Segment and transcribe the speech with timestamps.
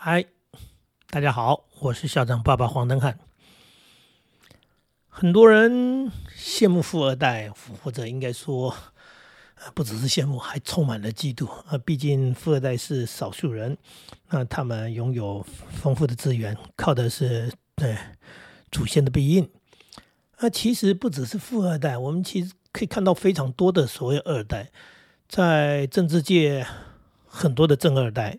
[0.00, 0.24] 嗨，
[1.10, 3.18] 大家好，我是校长爸爸黄登汉。
[5.08, 7.50] 很多人羡慕富二代，
[7.82, 8.72] 或者应该说，
[9.74, 11.76] 不只是羡慕，还充满了嫉妒啊！
[11.84, 13.76] 毕竟富二代是少数人，
[14.28, 15.44] 那他们拥有
[15.82, 17.98] 丰富的资源，靠的是对
[18.70, 19.50] 祖先的庇荫。
[20.38, 24.70] 那其实不只是富二代，我们其实可以看到非常多的所谓二代，
[25.28, 26.64] 在政治界
[27.26, 28.38] 很多的正二代。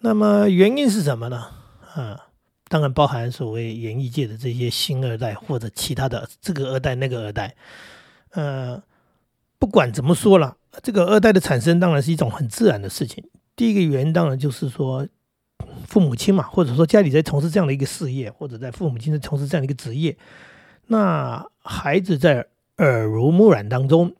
[0.00, 1.48] 那么原因是什么呢？
[1.94, 2.26] 啊，
[2.68, 7.56] 当然包含所谓演艺界的这些新二代或者其他的这个二代那个二代。
[8.30, 8.80] 呃，
[9.58, 13.24] 不管怎么说了，这个二代的产生当然是一种很自然的事情。
[13.56, 15.04] 第一个原因当然就是说
[15.84, 20.16] 父母亲嘛，或者说家里在从事这样的一个事业，或者在父母亲在从事这样的一个职业，
[20.86, 24.14] 那孩子在耳濡目染当中，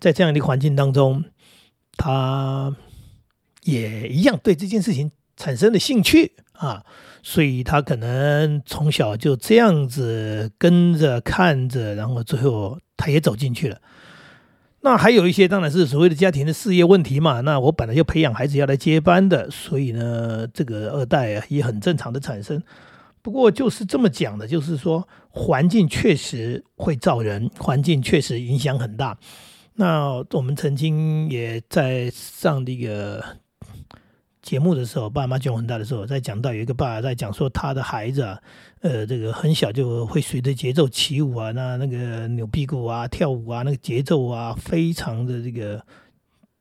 [0.00, 1.22] 在这样的环境当中，
[1.96, 2.74] 他。
[3.64, 6.84] 也一样对这件事情产生了兴趣啊，
[7.22, 13.80] 所以他可能从小就这样子跟着看着，然后最后他也走进去了。
[14.82, 17.40] 那还有一些当然是所谓的家庭的事业问题嘛。
[17.40, 22.62] 那我本来就培养孩子要来接班的，所以呢，这个二代啊也很正常的产生。
[23.22, 29.18] 不过就是这么讲的，就是说环境确实会造人，环境确实影响很大。
[29.74, 33.24] 那我们曾经也在上这个。
[34.44, 38.38] 节目的时候，爸妈讲很大的时候，在讲到有一个爸爸在讲说他的孩子啊，
[38.82, 45.82] 呃，这个很小就会随着节奏起舞啊，那那个扭屁股啊、跳舞啊，那个节奏啊，非常的这个。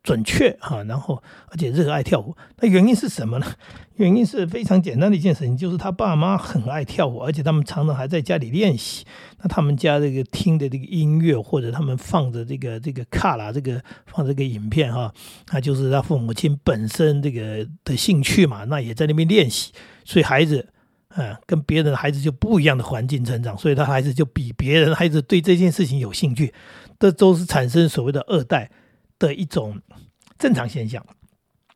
[0.03, 3.47] 准确哈，然后而且热爱跳舞，那原因是什么呢？
[3.95, 9.05] 原因是非常简单的一件事情，就是他爸妈很爱跳舞，而且他们常常还在家里练习。
[9.41, 15.13] 那他们家这个听的这个音乐，或者他们放着这个这个卡拉这个放这个影片哈，
[15.53, 19.71] 那就是他父母亲本身这个的兴趣嘛，那也在那边练习，
[20.03, 20.67] 所以孩子
[21.15, 26.53] 嗯跟别人的孩子就不一样的环境成长，所以他孩子就比别人孩子对这件事情有兴趣，
[26.99, 28.69] 这都是产生所谓的二代。
[29.19, 29.81] 的一种
[30.38, 31.06] 正常现象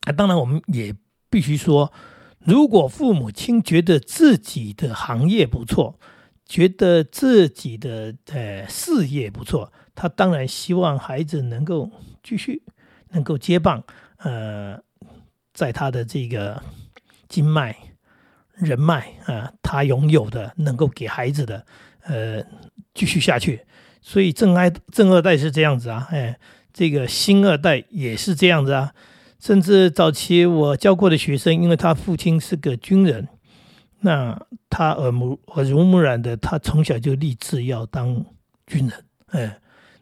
[0.02, 0.94] 啊，当然我们也
[1.30, 1.92] 必须说，
[2.40, 6.00] 如果父母亲觉得自己的行业不错，
[6.46, 11.92] 觉得自己的呃事业不错，他当然希望孩子能够
[12.24, 12.64] 继续
[13.09, 13.84] 能够接棒，
[14.18, 14.80] 呃，
[15.53, 16.62] 在他的这个
[17.28, 17.78] 经脉
[18.53, 21.66] 人脉啊，他拥有的能够给孩子的
[22.03, 22.44] 呃
[22.94, 23.66] 继续下去，
[24.02, 26.40] 所以正爱正二代是这样子啊，哎。
[26.78, 28.94] 这个新二代也是这样子啊，
[29.40, 33.28] 甚至早期我教过的学生，因为他父亲是个军人，
[34.02, 34.40] 那
[34.70, 38.24] 他耳目耳濡目染的，他从小就立志要当
[38.68, 39.04] 军人。
[39.30, 39.60] 哎，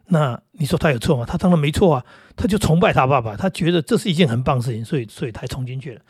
[0.08, 1.24] 那你说他有错吗？
[1.26, 2.04] 他当然没错啊，
[2.36, 6.02] 他就崇拜他爸爸，他觉得这是一件很棒的事情，所以所以他冲进去了。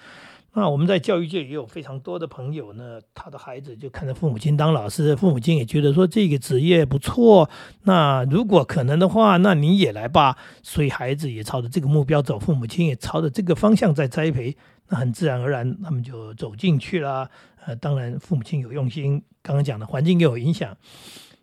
[0.57, 7.51] 那我们在教育界也有非常多的朋友呢，他的孩子就看着父母亲当老师，父母亲也觉得说这个职业不错。
[7.83, 10.39] 那如果可能的话，那你也来吧。
[10.63, 14.57] 所以孩子也朝着这个目标走，父母亲也朝着这个方向在栽培。
[14.89, 17.31] 那很自然而然，他们就走进去了。
[17.67, 20.75] 呃，当然父母亲有用心，刚刚讲的环境也有影响。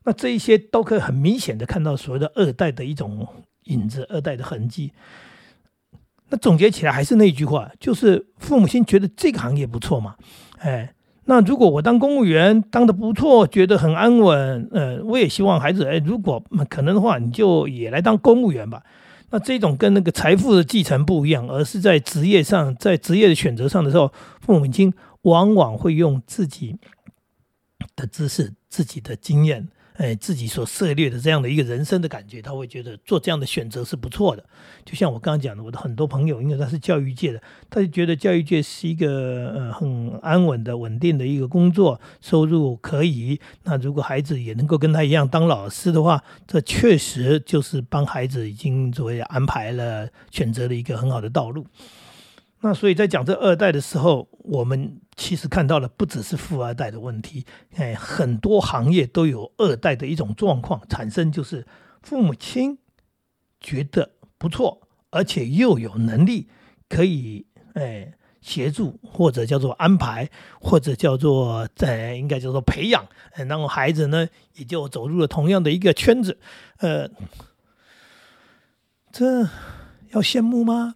[0.05, 3.27] 那这一些都可以很明显的看到所谓的二代的一种
[3.65, 4.91] 影子，二代的痕迹。
[6.33, 10.15] 那总结起来还是那句话，就是父母亲觉得这个行业不错嘛，
[10.57, 10.95] 哎，
[11.25, 18.81] 那如果我当公务员当的不错，觉得很安稳，呃，我也希望孩子，哎，如果可能的话，你就也来当公务员吧。
[19.29, 24.11] 那这种跟那个财富的继承不一样，而是在职业上，在职业的选择上的时候，
[24.41, 24.91] 父母亲
[25.21, 26.79] 往往会用自己
[27.95, 29.67] 的知识、自己的经验。
[29.95, 34.43] 哎，自己所涉猎的这样的一个人生的感觉，他会觉得做这样的选择是不错的。
[34.83, 43.39] 就像我刚刚讲的，我的很多朋友，因为他是教育界的，他就觉得教育界是一个呃很安稳的、稳定的一个工作，收入可以。
[43.63, 51.67] 那如果孩子也能够跟他一样当老师的话，这确实就是帮孩子已经作为安排了、选择了一个很好的道路。
[52.65, 57.45] 那所以在讲这二代的时候，我们其实看到了不只是富二代的问题，
[57.75, 61.67] 哎，很多行业都有二代的一种状况产生，就是
[62.01, 62.77] 父母亲
[63.59, 66.47] 觉得不错，而且又有能力
[66.87, 70.29] 可以哎协助或者叫做安排，
[70.61, 73.05] 或者叫做在应该叫做培养，
[73.35, 76.39] 然后孩子呢也就走入了同样的一个圈子，
[76.77, 77.09] 呃，
[79.11, 79.41] 这
[80.11, 80.95] 要羡慕吗？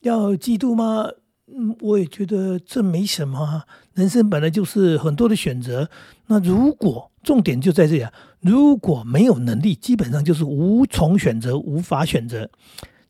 [0.00, 1.08] 要嫉妒吗？
[1.46, 3.62] 嗯，我也觉得这没什么。
[3.94, 5.88] 人生本来就是很多的选择。
[6.26, 8.06] 那如果重点就在这里，
[8.40, 12.50] 如果没有能力，基本上就是无从选择，无法选择。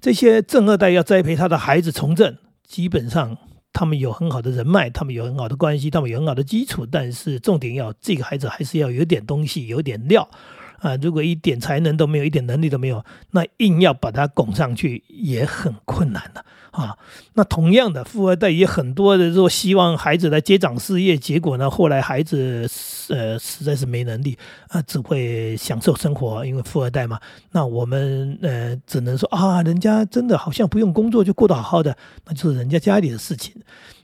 [0.00, 3.36] 这些正二代要栽培他的孩子从政，基本上
[3.72, 10.28] 他们有很好的人脉，他们有很好的关系，他们有很好的基础，但是重点要这个孩子还是要有点东西，有点料。
[10.78, 16.96] 啊，如果一点才能都没有，一点能力都没有，那硬要把他拱上去也很困难的啊。
[17.34, 22.68] 那同样的，富二代也很多的说希望孩子来接掌事业，结果呢，后来孩子
[23.08, 24.38] 呃实在是没能力
[24.68, 27.18] 啊，只会享受生活，因为富二代嘛。
[27.50, 33.54] 那我们呃只能说啊，人家真的好像不用工作就过得好好的，那就是人家家里的事情。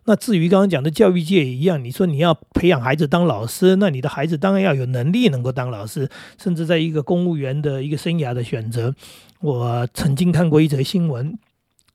[0.06, 6.08] 那至于刚刚讲的教育界也一样，你说你要培养孩子当老师，那你的孩子当然要有能力能够当老师，
[6.38, 8.94] 甚至在一个公务员的一个生涯的选择，
[9.40, 11.38] 我曾经看过一则新闻，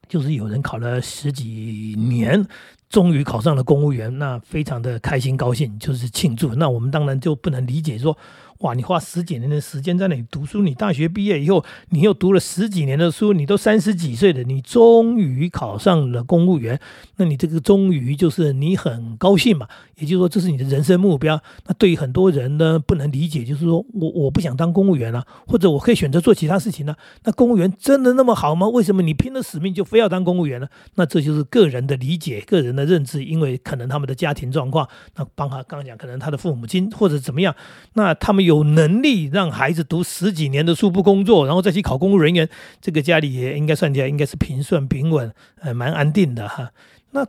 [0.07, 2.45] 就是有人考了十几年，
[2.89, 6.55] 终于考上了公务员，那非常的开心高兴，就是庆祝。
[6.55, 8.17] 那我们当然就不能理解说。
[8.59, 8.73] 哇！
[8.73, 16.77] 你花十几年的时间在那里读书，你大学毕业以后，你又读了十几年的书，你都三十几岁了，你终于考上了公务员，
[17.15, 19.65] 那你这个终于就是你很高兴嘛？
[19.95, 21.41] 也就是说，这是你的人生目标。
[21.67, 26.93] 那对于很多人呢，不能理解，就是说我我不想当公务员了，或者我可以选择做其他事情呢？
[27.23, 28.67] 那公务员真的那么好吗？
[28.67, 30.67] 为什么你拼了使命就非要当公务员呢？
[30.95, 34.85] 那这就是个人的理解、个人的认知，因为可能他们的家庭状况，
[35.15, 37.55] 那帮他刚刚讲，可能他的父母亲或者怎么样，
[37.93, 38.48] 那他们有。
[38.49, 42.49] 有能力让孩子读十几年的书不工作，然后再去考公务人员，
[42.81, 45.31] 这个家里也应该算起来应该是平顺平稳，
[45.61, 46.71] 呃，蛮安定的哈。
[47.11, 47.25] 那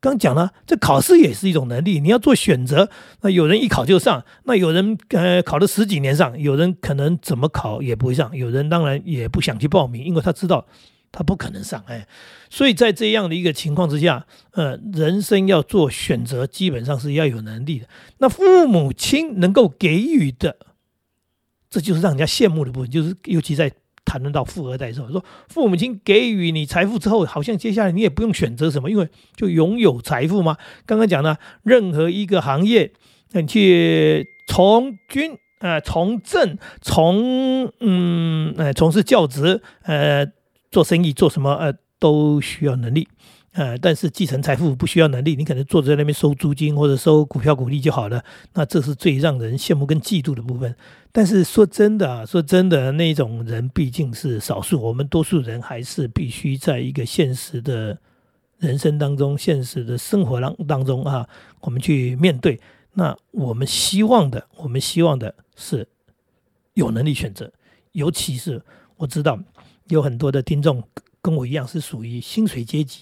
[0.00, 2.88] 刚讲了，这考试也是一种能力，你要做选择。
[3.20, 10.66] 那有人一考就上，那有人呃考了十几年上，有人可能怎么考也不会上，有人当然也不想去报名，因为他知道。
[11.12, 12.08] 他不可能上哎，
[12.48, 17.86] 所以在这样的一个情况之下，呃，人生要做选择，基本上是要有能力的。
[18.16, 20.56] 那父母亲能够给予的，
[21.68, 22.90] 这就是让人家羡慕的部分。
[22.90, 23.70] 就是尤其在
[24.06, 29.06] 谈论到富二代的时候，说父母亲给予你财富之后，好像接下来你也不用选择什么，因为
[29.36, 30.56] 就拥有财富嘛。
[30.86, 32.90] 刚刚讲了，任何一个行业，
[33.32, 40.26] 你去从军，呃，从政，从嗯，呃，从事教职，呃。
[40.72, 43.06] 做生意做什么呃都需要能力，
[43.52, 48.24] 呃，但是继承财富不需要能力，你可能坐在那边收租金或者收股票股利就好了。
[48.54, 50.74] 那这是最让人羡慕跟嫉妒的部分。
[51.12, 57.96] 但是说真的啊，说真的，那种人毕竟是少数，我们多数人还是必须在一个现实的
[58.58, 61.28] 人生当中、现实的生活当当中啊，
[61.60, 62.58] 我们去面对。
[62.94, 65.86] 那我们希望的，我们希望的是
[66.74, 67.52] 有能力选择，
[67.92, 68.60] 尤其是
[68.96, 69.38] 我知道。
[69.92, 70.82] 有很多的听众
[71.20, 73.00] 跟我一样是属于薪水阶级，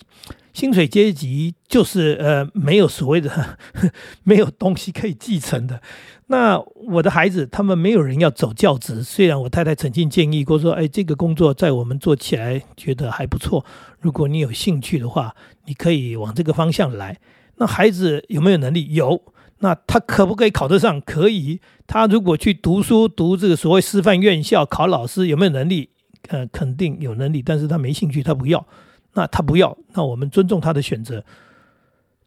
[0.53, 3.59] 薪水阶级就是呃没有所谓的
[4.25, 5.81] 没有东西可以继承的。
[6.27, 13.65] 那我的孩子他们没有人要走教职，虽然我太太曾经建议过说，哎，这个工作在我们做起来觉得还不错，
[14.01, 15.35] 如果你有兴趣的话，
[15.67, 17.19] 你可以往这个方向来。
[17.57, 18.95] 那孩子有没有能力？
[18.95, 19.23] 有。
[19.63, 21.01] 那他可不可以考得上？
[21.03, 21.61] 可以。
[21.87, 25.91] 他如果去读书，读这个所谓师范院校，考老师有没有能力？
[26.31, 28.65] 呃，肯定有能力，但是他没兴趣，他不要，
[29.15, 31.25] 那他不要，那我们尊重他的选择。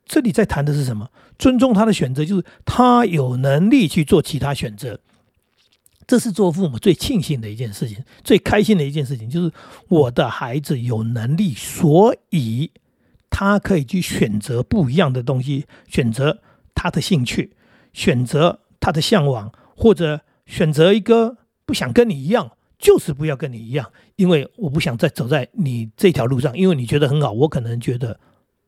[0.05, 1.09] 这里在谈的是什么？
[1.39, 4.99] 尊重他的选择，就是他有能力去做其他选择。
[6.05, 9.49] 这是做父母最庆幸的一件事情，最开心的一件事情，就是
[9.87, 12.69] 我的孩子有能力，所以
[13.29, 16.39] 他可以去选择不一样的东西，选择
[16.75, 17.55] 他的兴趣，
[17.93, 22.51] 选择他的向往，或者选择一个不想跟你一样。
[22.83, 28.19] 就是不要跟你一样，因为我不想再走在你这条路上，因为你觉得很好，我可能觉得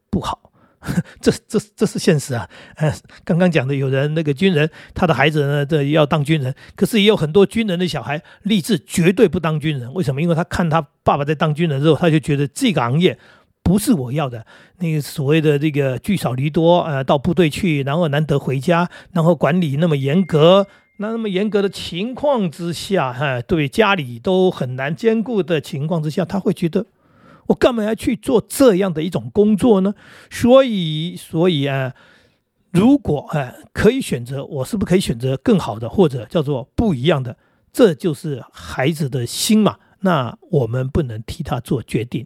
[0.09, 0.53] 不好，
[1.19, 2.49] 这这这是现实啊。
[2.77, 2.93] 呃，
[3.25, 9.93] 刚刚讲的有人那个军人，他的孩子呢，这要当军人，可是也有很多军人的小孩立志绝对不当军人。
[9.93, 10.21] 为什么？
[10.21, 13.19] 因为他看他爸爸在当军人之后，他就觉得这个行业
[13.63, 14.45] 不是我要的。
[14.77, 20.67] 那个所谓的这个聚少离多，呃，到部队去，然后难得回家，然后管理那么严格。
[20.97, 26.85] 那那么严格的情况之下，哈，对家里都很难兼顾的情况之下，他会觉得
[27.47, 29.93] 我干嘛要去做这样的一种工作呢？
[30.29, 31.93] 所以，所以啊，
[32.71, 37.37] 如果哎可以选择，我是不是可以选择更好的，或者叫做不一样的？
[37.73, 39.77] 这就是孩子的心嘛。
[39.99, 42.25] 那我们不能替他做决定，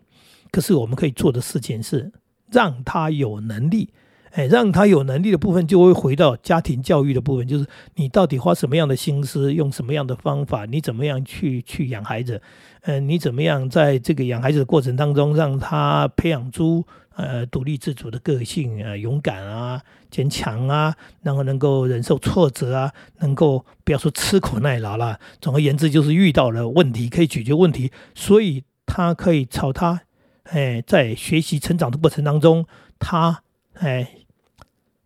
[0.52, 2.12] 可是我们可以做的事情是
[2.52, 3.90] 让他有能力。
[4.32, 12.42] 哎，让他有能力的部分就会回到家庭教育的部分，就是你到底花什么样的心思，用什么样的方法，你怎么样去去养孩子？
[12.82, 19.82] 嗯，你怎么样在这个养孩子的过程当中，让他培养出呃独立自主的个性啊，勇敢啊，
[20.12, 30.02] 坚强啊，然后能够忍受挫折啊，能够不要说吃苦耐劳了，总而言之就是遇到了问题可以解决问题，所以他可以朝他
[30.44, 32.68] 哎在学习成长的过程当中，
[33.00, 33.42] 他。
[33.82, 34.19] 哎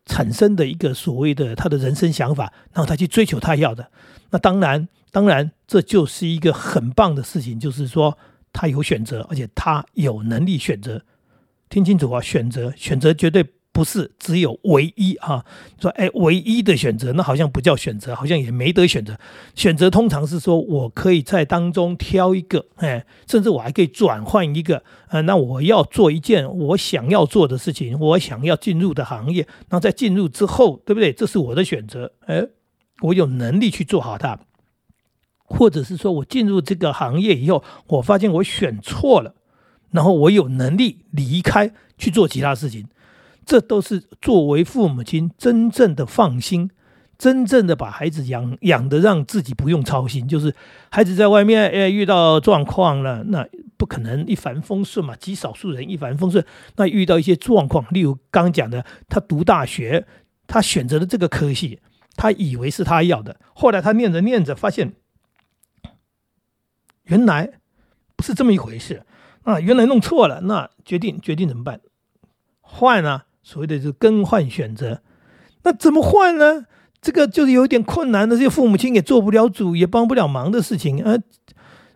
[0.06, 3.90] 产生的一个所谓的他的人生想法，然后他去追求他要的。
[4.32, 8.18] 那当然，当然这就是一个很棒的事情，就是说
[8.52, 11.04] 他有选择，而且他有能力选择。
[11.70, 13.46] 听清楚啊，选择选择绝对。
[13.74, 15.44] 不是只有唯一啊，
[15.82, 19.18] 说哎，唯一的选择，那好像不叫选择，好像也没得选择。
[19.56, 29.48] 选择通常是说我可以在当中挑一个，哎，甚至我还可以转换一个，呃，那我要做一件我想要做的事情，我想要进入的行业。
[29.70, 31.12] 那在进入之后，对不对？
[31.12, 32.46] 这是我的选择，哎，
[33.02, 34.40] 我有能力去做好它，
[35.46, 39.34] 或者是说我进入这个行业以后，我发现我选错了，
[39.90, 42.86] 然后我有能力离开去做其他事情。
[43.46, 46.70] 这都是作为父母亲真正的放心，
[47.18, 50.28] 真正的把孩子养养的让自己不用操心。
[50.28, 50.54] 就是
[50.90, 53.48] 孩子在外面诶遇到状况了，那
[53.78, 56.46] 不可能一帆风顺嘛，极少数人一帆风顺。
[56.78, 60.06] 那遇到一些状况，例如刚讲的，他读大学，
[60.48, 61.80] 他选择了这个科系，
[62.16, 64.94] 他以为是他要的，后来他念着念着发现，
[67.04, 67.60] 原来
[68.16, 69.04] 不是这么一回事
[69.44, 70.42] 啊，原来弄错了。
[70.42, 71.82] 那决定决定怎么办？
[72.62, 73.26] 换啊！
[73.44, 75.02] 所谓的是更换选择，
[75.64, 76.66] 那怎么换呢？
[77.02, 81.18] 这个就是有点困难的，这些父母亲也做不了主，也帮不了忙的事情啊。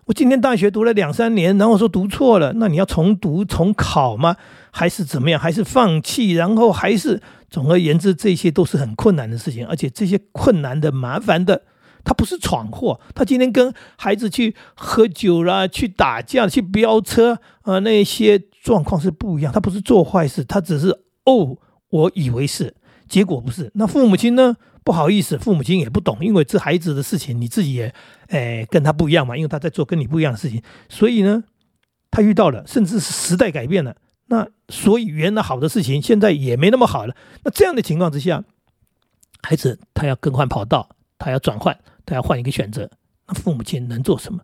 [0.05, 4.35] 我今天大学读了两三年，然后说读错了，那你要重读重考吗？
[4.69, 5.39] 还是怎么样？
[5.39, 6.33] 还是放弃？
[6.33, 11.63] 然后还是总而言之，这些都是很困难的事情，而且这些困难的、麻烦的，
[12.03, 19.53] 他不是闯祸，他今天跟孩子去喝酒啦，去打架、去飙车啊，那些状况是不一样。
[19.53, 21.06] 他不是做坏事，他只是。
[21.27, 22.75] 哦，我以为是，
[23.07, 23.69] 结果不是。
[23.75, 24.57] 那父母亲呢？
[24.83, 27.93] 不好意思，父母亲也不懂，因为这孩子的事情，你自己也，
[28.29, 31.43] 哎，跟他不一样嘛，因为他在做跟你不一样的事情，所以呢，
[32.09, 37.13] 他遇到了，甚至是时代改变了，那所以原来好的事情，现在也没那么好了。
[37.43, 38.45] 那这样的情况之下，
[39.43, 42.89] 孩子他要更换跑道，他要转换，他要换一个选择，
[43.27, 44.39] 那父母亲能做什么？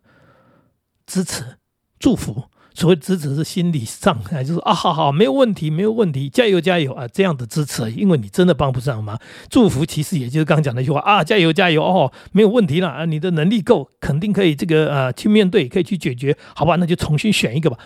[1.06, 1.56] 支持，
[1.98, 2.44] 祝福。
[2.74, 9.16] 所谓支持是心理上，就是啊，好好，没有问题，没有问题，加油加油啊，这样的支持，因为你真的帮不上忙。
[9.48, 17.78] 祝福其实也就是刚刚讲那句话啊，加油加油哦，没有问题了啊，你的能力够，肯定可以这个呃去面对，可以去解决，好吧，那就重新选一个吧。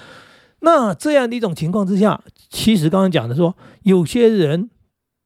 [0.61, 4.71] 那这样的一种情况之下，其实刚刚讲的说，有些人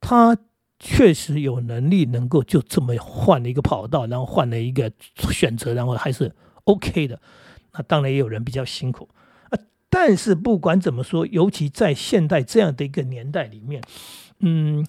[0.01, 0.37] 他
[0.77, 4.91] 确实有能力能够就这么换了一个跑道，然后换了一个
[5.31, 7.21] 选择，然后还是 OK 的。
[7.71, 9.07] 那当然也有人比较辛苦。
[9.95, 13.79] 但是不管怎么说，尤其在现代这样的一个年代里面，
[14.39, 14.83] 嗯，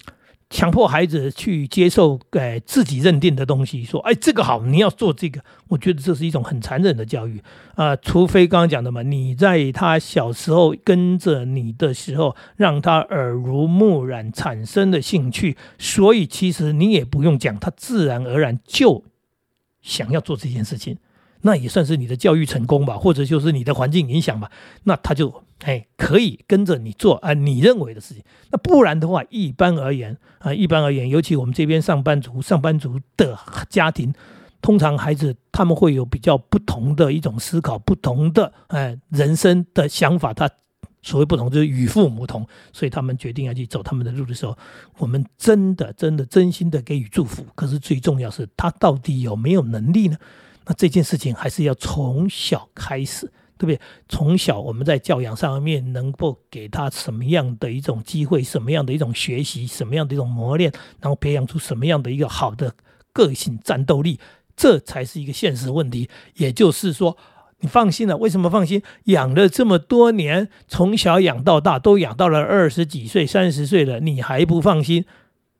[0.49, 7.39] 强迫孩子去接受给自己认定的东西，说哎这个好，你要做这个，我觉得这是一种很残忍的教育
[7.75, 7.95] 啊。
[7.97, 19.03] 除非刚刚讲的嘛，你在他小时候跟着你的时候，让他耳濡目染产生的兴趣，所以其实你也不用讲，他自然而然就
[19.83, 20.97] 想要做这件事情。
[21.45, 24.49] 那也算是你的教育成功吧，或者就是你的环境影响吧。
[24.85, 28.23] 那他就哎可以跟着你做啊你认为的事情。
[28.49, 33.37] 那不然的话，一般而言啊，一般而言，尤其我们这边上班族，上班族的
[33.69, 34.11] 家庭，
[34.59, 40.33] 通常孩子他们会有比较不同的一种思考，不同的哎人生的想法。
[40.33, 40.49] 他
[41.03, 44.57] 所谓不同，就是与父母同，所以他们决定要去走他们的路的时候，
[44.97, 47.45] 我们真的真的真心的给予祝福。
[47.53, 50.17] 可是最重要是他到底有没有能力呢？
[50.65, 53.79] 那这件事情还是要从小开始，对不对？
[54.09, 62.73] 从小我们在教养上面能够给他什么样的一种机会，什么样的一种学习，什么样的一种磨练，然后培养出什么样的一个好的
[63.13, 64.19] 个性、战斗力，
[64.57, 66.09] 这才是一个现实问题。
[66.35, 67.15] 也就是说，
[67.59, 68.81] 你放心了，为什么放心？
[69.05, 75.05] 养了这么多年，从小养到大，都养到了二十几岁、三十岁了，你还不放心？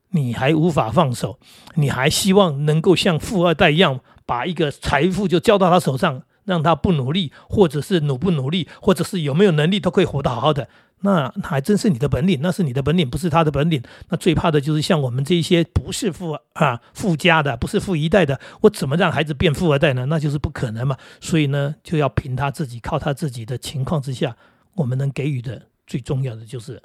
[0.09, 1.39] 你还无法放手？
[1.75, 3.99] 你还希望能够像富二代一样？
[4.25, 10.67] 把一个财富就交到他手上，让他不努力，或者是努不努力，或者是有没有能力，都可以活得好好的。
[11.01, 13.83] 那还真是你的本领，那是你的本领，不是他的本领。
[14.09, 20.05] 那最怕的就是像我们这些不是富啊富家的，不是富一代的，我怎么让孩子变富二代呢？
[20.07, 20.97] 那就是不可能嘛。
[21.19, 24.35] 所以呢，就要凭他自己，靠他自己的情况之下，
[24.73, 26.81] 我们能给予的最重要的就是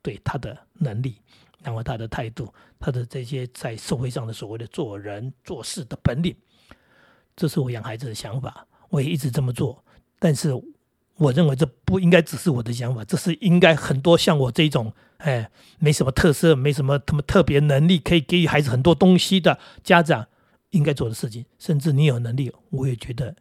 [0.00, 1.16] 对他的能力，
[1.62, 6.34] 然后他的态度，他的这些在社会上的所谓的做人做事的本领。
[7.34, 9.82] 这是我养孩子的想法，我也一直这么做。
[10.18, 10.52] 但是，
[11.16, 20.26] 我认为这不应该只是我的想法，这是应该很多像我这种，哎，没什么特色、没什么什么特别能力，可以给予孩子很多东西的家长
[20.70, 21.44] 应该做的事情。
[21.58, 23.34] 甚至你有能力，我也觉得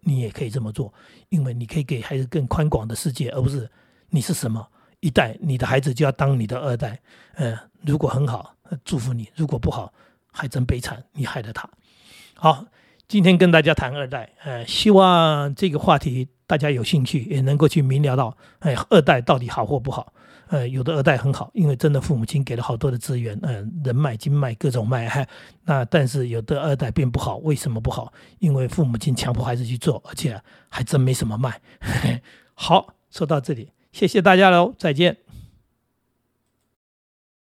[0.00, 0.92] 你也可以这么做，
[1.28, 3.70] 因为你可以给孩子更宽广的世界，而不是
[4.10, 4.68] 你是什么
[5.00, 7.00] 一代，你的孩子就要当你的二代。
[7.34, 8.54] 嗯，如果很好，
[8.84, 9.92] 祝福你；如果不好，
[10.30, 11.68] 还真悲惨，你害了他。
[12.34, 12.64] 好，
[13.08, 20.12] 今天跟大家谈二代，呃，希望这个话题大家有兴趣，也能够去明了到，哎，二代到底好或不好。
[20.48, 25.24] 呃，有的二代很好，因为真的父母亲给了好多的资源，嗯，人脉、经脉各种脉，哈。
[25.62, 28.12] 那但是有的二代并不好，为什么不好？
[28.40, 31.60] 因为父母亲强迫孩子去做，而且还真没什么脉。
[32.54, 35.16] 好，说到这里，谢谢大家喽，再见。